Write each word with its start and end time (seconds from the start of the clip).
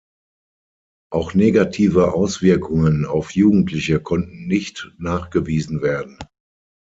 Auch 1.11 1.35
negative 1.35 2.15
Auswirkungen 2.15 3.05
auf 3.05 3.35
Jugendliche 3.35 3.99
konnten 3.99 4.47
nicht 4.47 4.91
nachgewiesen 4.97 5.83
werden. 5.83 6.17